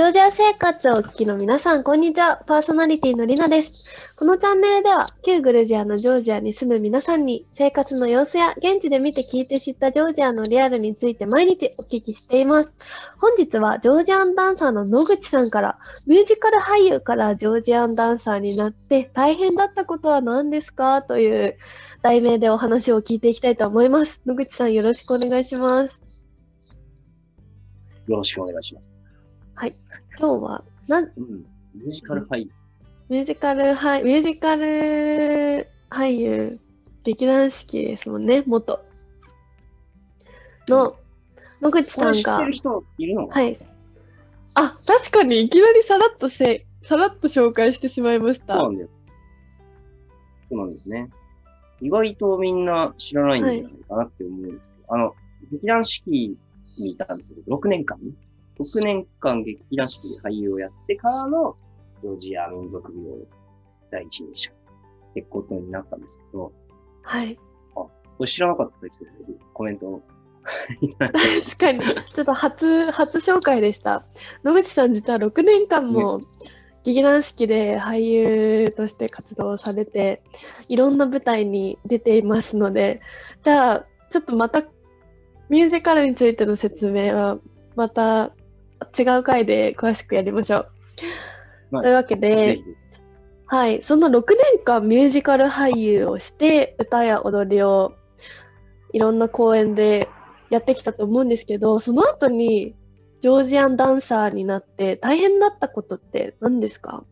[0.00, 2.42] ジョージア生活をお聞きの皆さん、こんにちは。
[2.46, 4.16] パーソナリティのりなです。
[4.16, 12.72] このチャンネルでは、旧グルジアのジョージアに住む皆さんに、生活の様子や現地で見て聞いて知ったジョージアのリアルについて毎日お聞きしています。
[13.18, 21.02] 本日は、ジョージアンダンサーの野口さんから、ミュージカル俳優からジョージアンダンサーになって、大変だったことは何ですか？
[21.02, 21.58] という
[22.00, 24.22] 題名でお話を聞いていきたいと思います。
[24.24, 26.24] 野口さん、よろしくお願いします。
[28.08, 28.94] よろしくお願いします。
[30.18, 31.44] 今日は、なん、うん。
[31.74, 32.50] ミュージカル俳優。
[33.08, 36.60] ミュージカル俳、ミュージカル俳優、
[37.04, 38.84] 劇団四季ですもんね、元。
[40.68, 40.96] の、
[41.60, 43.58] 野口さんがはい。
[44.54, 48.70] あ、確かにいきなりさらっとせ、さらっと紹介してしまいましたそうな。
[48.70, 48.88] んだよ。
[50.48, 51.08] そうなんですね。
[51.80, 55.14] 意外とみんな知らないんじゃないかなって思うんですけど、あの、
[55.50, 56.36] 劇団四季
[56.78, 58.12] にいたんですけど、6年間ね。
[58.60, 61.56] 6年間劇団四季で俳優をやってからの、
[62.02, 63.08] ジョージア民族病
[63.90, 66.52] 第一人者ってことになったんですけど、
[67.02, 67.38] はい。
[67.74, 70.02] これ知らなかった人いるコメントを。
[70.98, 74.04] 確かに、ちょっと初、初紹介でした。
[74.44, 76.20] 野口さん実は6年間も
[76.84, 80.22] 劇団四季で俳優として活動されて、
[80.68, 83.00] いろんな舞台に出ていますので、
[83.42, 84.64] じゃあ、ちょっとまた
[85.48, 87.38] ミュージカルについての説明は、
[87.76, 88.32] また
[88.98, 91.76] 違う回で詳しくやりましょう。
[91.76, 92.62] はいというわけぜで、ひ、
[93.46, 97.94] はい、その6年間ミュージカル俳優をして、歌や踊りを
[98.92, 100.08] いろんな公演で
[100.50, 102.74] やってきたと思うんですけど、その後に
[103.20, 107.04] ジョージアンダンサーになって大変だったことって何ですか？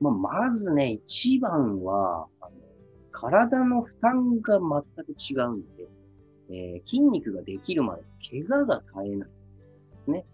[0.00, 2.52] まあ、まずね、一番は、あの
[3.10, 5.88] 体の負担が全く違うんで、
[6.50, 9.28] えー筋肉ができるまで怪我が絶えない
[10.00, 10.24] ですね。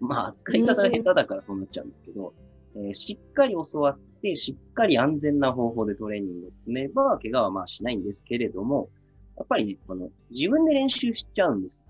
[0.00, 2.34] まあ、扱い方が下手だからそうなっちゃうんですけど、
[2.76, 8.90] えーしっかり教わって、しっかり安全な方法でトレーニングを積めば、怪我はまあしないんですけれども、
[9.36, 11.84] やっぱりね、この、自分で練習しちゃうんです。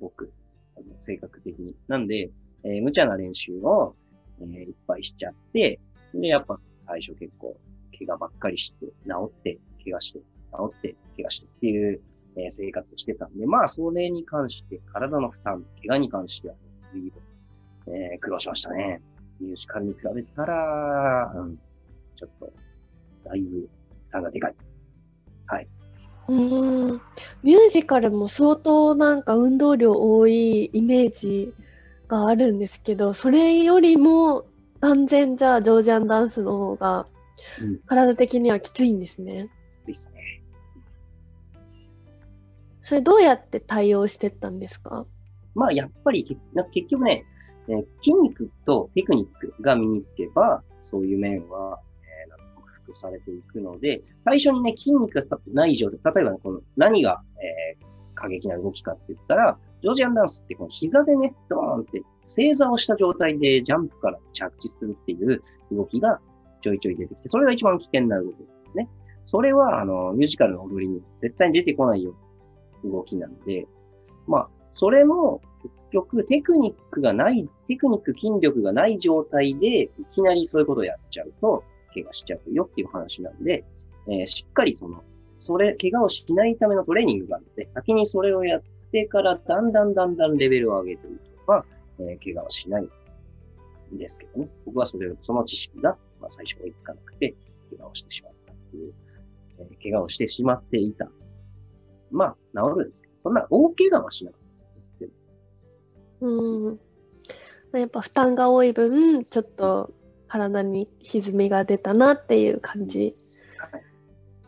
[0.00, 0.32] 僕。
[0.76, 1.76] あの性格的に。
[1.88, 2.30] なんで、
[2.64, 3.94] えー無茶な練習を、
[4.40, 5.78] えーいっぱいしちゃって、
[6.14, 7.56] で、やっぱ最初結構、
[7.96, 8.92] 怪我ばっかりして、治
[9.26, 10.24] って、怪我して、治
[10.76, 12.00] って、怪我してっていう、
[12.36, 16.54] えー生活をしてたんで、まあ、それに関して、体の負担、怪我に関しては、
[16.84, 17.10] 随
[17.86, 19.00] 分、えー苦労しましたね。
[19.40, 21.56] ミュージカルに比べたら、うん、
[22.16, 22.52] ちょっと、
[23.24, 23.68] だいぶ負
[24.12, 24.54] 担がでかい。
[26.28, 27.00] うーん
[27.42, 31.52] ミュージカルも相当なんか運動量多いイメージ
[32.06, 34.44] があるんですけど、それよりも
[34.80, 37.06] 断然じゃあジョージアンダンスの方が
[37.60, 39.48] うん体的にはきついんですね。
[39.80, 40.42] きついっすね。
[42.84, 45.06] それどうやって対応してったんですか？
[45.54, 47.24] まあ、やっぱり、な結局ね、
[47.68, 65.42] えー筋肉とテクニックが身につけば、そういう面は、えーなんか克服されていくので、最初にね、筋肉がない状態、例えば、ね、この何が、えー過激な動きかって言ったら、ジョージアンダンスってこの膝でね、ドーンって正座をした状態でジャンプから着地するっていう
[65.72, 66.20] 動きが
[66.62, 68.88] ちょいちょい出てきて、それが一番危険な動きなんですね。
[69.26, 72.14] それは、あの、ミュージカルの踊りに絶対に出てこないよ
[72.84, 73.66] うな動きなんで、
[74.26, 83.64] まあ、それも結局テクニックがない、テクニック、筋力がない状態でいきなりそういうことをやっちゃうと、怪我しちゃうよっていう話なんで、
[84.08, 85.02] えーしっかりその、
[85.40, 88.62] それ、怪我をしないためのトレーニングがあるので、先にそれをやっ
[88.92, 91.64] てから、だんだんだんだんレベルを上げていけば、
[91.98, 92.88] えー怪我はしない
[93.94, 94.48] んですけどね。
[94.64, 97.34] 僕はそれ、その知識が、まあ、最初追いつかなくて、
[97.70, 98.94] 怪我をしてしまったっていう、
[99.58, 101.10] えー怪我をしてしまっていた。
[102.10, 104.41] まあ、治るんですけど、そんな大怪我はしなかっ。
[106.22, 106.80] うん。
[107.72, 109.92] やっぱ負担が多い分、ちょっと
[110.28, 113.16] 体に歪みが出たなっていう感じ
[113.58, 113.82] はい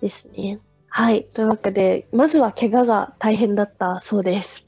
[0.01, 0.61] ですね。
[0.89, 1.25] はい。
[1.35, 4.65] というわけで、まずは怪我が大変だったそうです。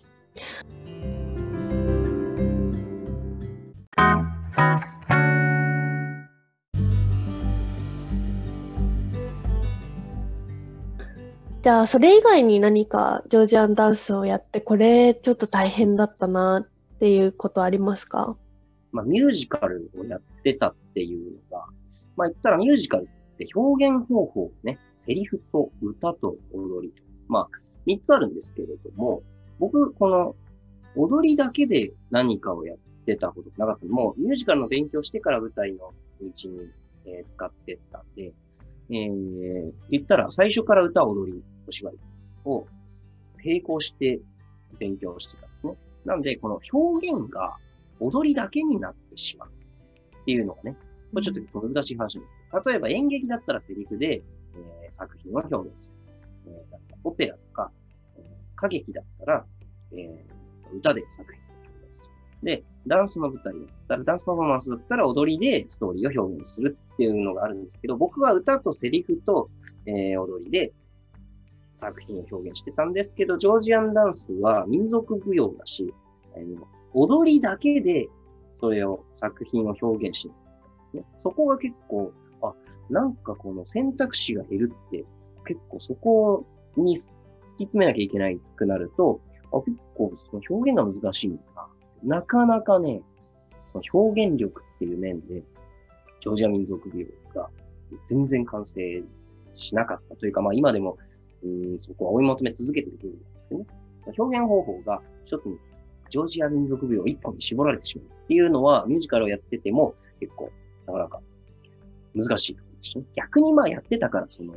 [11.63, 16.67] じゃあ、それ以外に何かジョージアンダンスをやって、これちょっと大変だったな
[16.97, 18.37] っていうことありますか？
[18.93, 21.67] まあ、ミュージカルをやってたっていうのが、
[22.17, 27.49] まあ、言ったらミュージカルって表現方法ね、セリフと歌と踊りと、まあ、
[27.85, 29.23] 三つあるんですけれども、
[29.59, 30.35] 僕、この
[30.95, 33.87] 踊りだけで何かをやってたことなかった。
[33.87, 36.71] もうミュージカルの勉強してから舞台の道に、
[37.05, 38.33] えー使ってったんで、
[38.89, 41.95] えー、言ったら最初から歌、踊り、お芝居
[42.47, 42.67] を
[43.45, 44.21] 並行して
[44.79, 45.46] 勉強してた。
[46.07, 47.57] なので、この表現が
[48.01, 50.77] 踊りだけになってしまうっていうのがね、
[51.13, 52.37] これちょっと難しい話です。
[52.67, 54.23] 例えば演劇だったらセリフで、
[54.55, 55.97] えー、作品を表現する。
[56.49, 57.71] えー、オペラとか、
[58.17, 58.23] えー、
[58.57, 59.45] 歌劇だったら、
[59.93, 62.13] えー、歌で作品を表現する。
[62.45, 69.51] で、ダンスの舞台だったら、ダンスパフォーマンスだったら踊りでストーリーを表現するっていうのがあるんですけど、僕は歌とセリフと、
[69.87, 70.73] えー、踊りで
[71.77, 75.93] 作品を表現してたんですけど、ジョージアンダンスは民族舞踊だし、
[76.35, 76.57] えー、
[76.93, 78.09] 踊りだけで
[78.55, 80.37] それを作品を表現しない
[80.97, 81.05] ね。
[81.19, 82.13] そこが結構、
[82.43, 82.55] あ、
[82.91, 85.05] なんかこの選択肢が減るって、
[85.47, 86.47] 結構そこ
[86.77, 87.11] に突き
[87.65, 89.21] 詰めなきゃいけないくなると、
[89.53, 92.17] あ結構その表現が難しいんだな。
[92.19, 93.03] なかなかね、
[93.73, 95.43] その表現力っていう面で、
[96.23, 97.49] ジョージア民族舞踊が
[98.07, 99.03] 全然完成
[99.55, 100.99] しなかったというか、まあ今でも、
[101.47, 103.67] うんそこは追い求め続けてる部分なんですね。
[104.19, 105.59] 表現方法が一つに
[106.11, 110.51] ジョージア民族舞踊一本に絞られてしまうっていうのは、ミュージカルをやってても結構、
[110.87, 111.21] なかなか
[112.15, 113.05] 難しいところですね。
[113.15, 114.55] 逆にまあやってたから、その、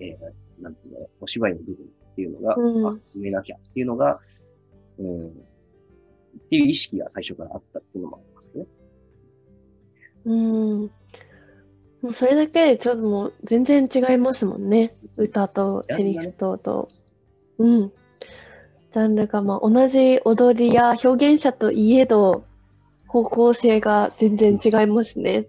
[0.00, 4.20] えー、なんていうの、お芝居の部分っていうのが、うん、あ、埋めなきゃっていうのが、
[4.98, 5.20] うん、っ
[6.50, 8.66] ていう意識が最初からあったっていうのもありますね。
[10.24, 10.90] うん。
[12.02, 14.94] もうそれだけでちょっともう全然違いますもんね。
[15.16, 16.88] 歌とセリフとと。
[17.58, 17.92] うん。
[18.92, 22.44] ジャンルがまあ同じ踊りや表現者といえど
[23.06, 25.46] 方向性が全然違いますね。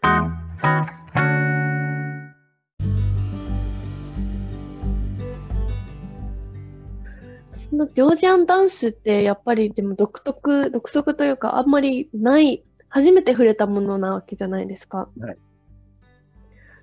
[0.00, 0.08] そ
[7.74, 15.08] のジョージアンダンスってやっぱりでも独特、独特というかあんまりない、初めて触れたものなわけじゃないですか。
[15.18, 15.36] はい、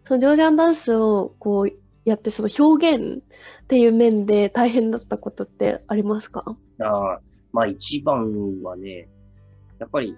[0.06, 1.72] そのジョージアンダンスをこう
[2.04, 3.24] やってその表現
[3.64, 6.44] っていう面で大変だったことってありますか？
[6.80, 7.22] ああ、
[7.54, 9.08] まあ一番はね、
[9.80, 10.18] やっぱり、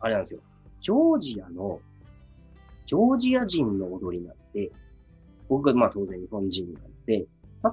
[0.00, 0.40] あれなんですよ。
[0.80, 1.80] ジョージアの、
[2.86, 4.70] ジョージア人の踊りなんで、
[5.48, 7.26] 僕はまあ当然日本人なんで、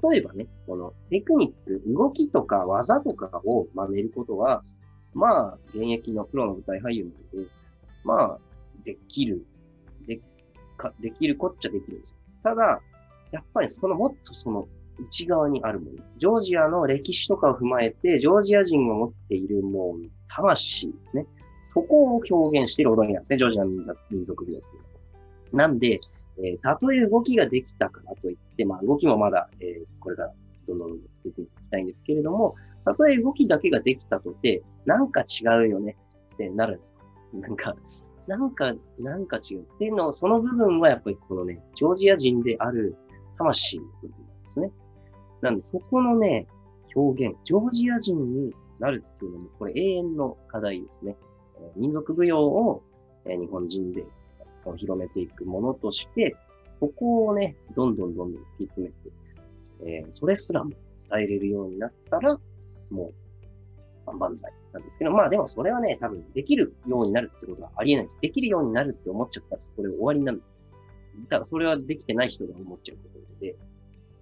[0.09, 4.63] 例えばね、このテクニック、動きとか技とかを真似ることは、
[5.13, 7.49] まあ、現役のプロの舞台俳優なんで、
[8.03, 8.39] まあ、
[8.85, 9.45] できる、
[10.07, 10.19] で、
[10.77, 12.17] か、できるこっちゃできるんです。
[12.43, 12.81] ただ、
[13.31, 14.67] やっぱりそのもっとその
[14.99, 15.97] 内側にあるもの。
[16.17, 21.25] ジョージアの歴史とかを踏まえて、ジョージア人が持っているもう魂ですね。
[21.63, 23.37] そこを表現している踊りなんですね。
[23.37, 25.67] ジョージア民族民族美っていうのは。
[25.67, 25.99] なんで、
[26.37, 30.33] えー、たとえ動きができたからといって、まあ動きもまだ、えー、これから
[30.67, 32.55] どんどんつけていきたいんですけれども、
[32.85, 35.97] たとえ動きだけができたとて、なんか違うよね
[36.33, 37.01] ってなるんですか？
[37.33, 37.75] なんか、
[38.27, 39.59] なんか、なんか違う。
[39.61, 42.95] っていうの、その部分はやっぱりこのね、ジョージア人である
[43.37, 44.71] 魂の部分なんですね。
[45.41, 46.47] なんで、そこのね、
[46.95, 51.15] 表現、ジョージア人になるっていうのも、これ永遠の課題ですね。
[51.59, 52.83] え民族舞踊を、
[53.25, 54.03] え日本人で
[54.69, 56.35] を広めていくものとして、
[56.79, 60.71] ここをね、どんどんどんどん突き詰めて、えー、それすらも
[61.09, 62.37] 伝えれるようになったら、
[62.89, 63.11] も
[64.07, 68.17] う、万歳なんですけど、まあでもそれはね、多分できるようになるってことはありえないです。
[68.21, 70.41] できるようになるって思っちゃったら、それ終わりになる。
[71.29, 73.55] だからそれはできてない人が思っちゃうことで、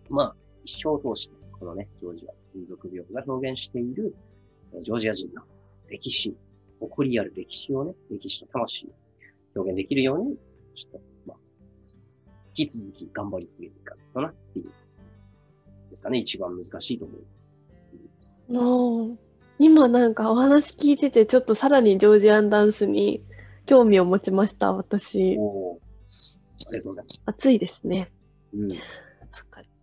[0.09, 4.15] まあ、一生通して、このね、ジョージア民族病が表現している、
[4.84, 5.43] ジョージア人の
[5.88, 6.36] 歴史、
[6.79, 8.89] 誇りある歴史をね、歴史と魂
[9.60, 10.38] 表現できるように、
[10.75, 11.38] ちょっと、まあ、
[12.56, 14.72] 引き続き頑張り続けていかないとなっていう、
[15.89, 17.13] ですかね、一番難しいと思
[19.13, 19.18] う。
[19.60, 23.22] 今なんかお話聞いてて、ちょっとさらにジョージアンダンスに
[23.66, 25.36] 興味を持ちました、私。
[25.38, 25.80] お
[26.68, 27.22] ありがとうございます。
[27.25, 28.12] 暑いですね。
[28.54, 28.70] うん。
[28.70, 28.78] ジ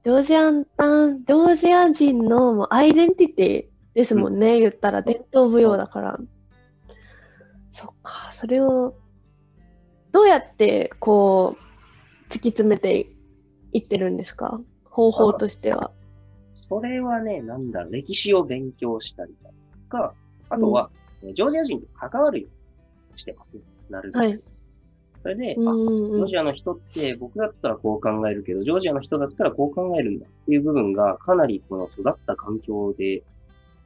[0.05, 6.19] ョージアンタン、ジョージア人のアイデンティティですもんね、うん、言ったら伝統舞踊だから。
[7.73, 8.95] そっか、それを
[10.17, 13.07] どうやってこう突き詰めて
[13.75, 14.59] いってるんですか？
[14.85, 15.91] 方法としては。
[16.55, 19.57] それはね、なんだ、歴史を勉強したりだと
[19.91, 20.15] か、
[20.49, 20.91] あとは、
[21.23, 22.49] うん、ジョージア人と関わるよ
[23.11, 23.63] うにしてますね。
[23.91, 24.19] なるべく。
[24.21, 24.41] はい。
[25.21, 33.23] それで、あ、ジョージアの人って僕だったらこう考えるけど、ジョージアの人だったらこう考えるんだっていう部分がかなりこの育った環境で、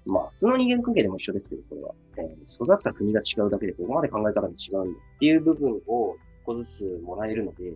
[0.07, 1.95] まあ普通の人間関係でも一緒ですけど、これは。
[2.17, 7.73] えー、育った国が違うだけでここまで考え方が違うんだっていう部分を一個ずつもらえるので、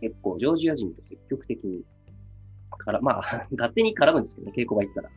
[0.00, 1.82] 結構ジョージア人と積極的に
[2.78, 5.10] から、まあ、 勝手に絡むんですけどね、稽古場行ったら。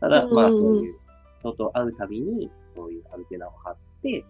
[0.00, 0.98] ただ、まあ、そういう
[1.40, 4.24] 人と会うたびに、そういうアンテナを張って、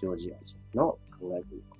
[0.00, 1.76] ジョージア人の考えているこ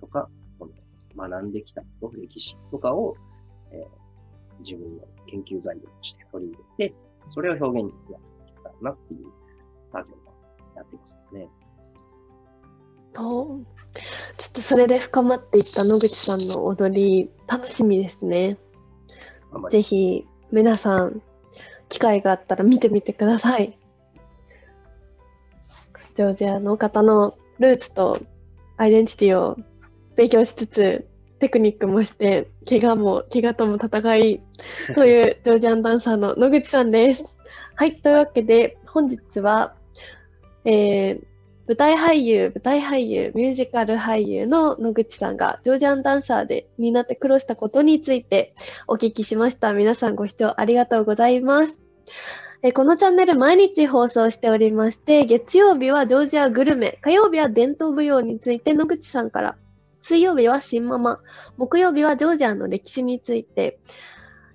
[0.00, 0.72] ととか、その
[1.16, 3.16] 学んできたこと、歴史とかを、
[3.70, 6.94] えー、自分の研究材料として取り入れて、
[7.30, 9.26] それを表現につなげていけたらなっていう
[9.90, 10.18] 作業を
[10.76, 11.48] やってますね。
[13.12, 13.60] と、
[14.36, 18.58] ちょっとそれで深まっていった野口さんの踊り、楽しみですね。
[19.70, 21.22] ぜひ、皆さん、
[21.88, 23.78] 機会があったら見てみてください。
[26.14, 28.18] ジョージアの方のルーツと
[28.76, 29.56] アイデンティティを
[30.16, 31.06] 勉強しつつ、
[31.38, 34.40] テクニックもして、怪我も、怪我とも戦い
[34.96, 37.36] というジョージアンダンサーの野口さんです。
[37.74, 39.74] はい、というわけで、本日は、
[40.64, 41.24] えー、
[41.68, 48.54] 舞台俳優、舞台俳優、ミュージカル俳優の野口さんがジョージアンダンサーでになって苦労したことについて
[48.86, 49.72] お聞きしました。
[49.72, 51.76] 皆さんご視聴ありがとうございます。
[52.62, 59.56] えこのチャンネル毎日放送しておりまして、月曜日はジョージアグルメ、火曜日は伝統舞踊について野口さんから
[60.06, 61.18] 水曜日は新ママ、
[61.56, 63.80] 木曜日はジョージアの歴史について、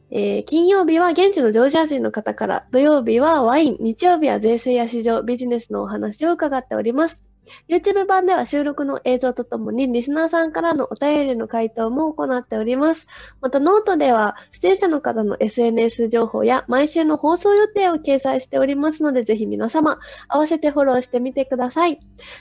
[0.10, 7.22] えー、金曜日は現地のジョージア人の方から、土曜日はワイン、日曜日は税制や市場、ビジネスのお話を伺っております。
[7.68, 13.08] YouTube 版では収録の映像とともにリスナーさんからのお便りの回答も行っております。
[13.42, 22.00] またノートでは出演者の方の SNS 情報や毎週の放送予定を掲載しておりますのでぜひ皆様合わせてフォローしてみてください。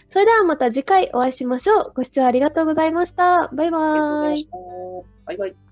[0.08, 1.92] それではまた次回お会いしましょう。
[1.94, 3.48] ご視聴ありがとうございました。
[3.48, 4.48] バイバーイ。
[5.26, 5.69] バイバイ。